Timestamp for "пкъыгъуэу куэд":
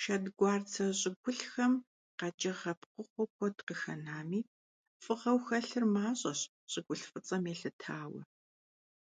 2.80-3.56